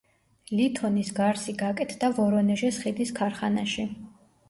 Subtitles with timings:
[0.59, 3.91] ლითონის გარსი გაკეთდა ვორონეჟის ხიდის ქარხანაში.